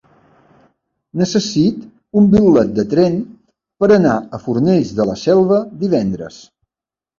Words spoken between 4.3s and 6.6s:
Fornells de la Selva divendres.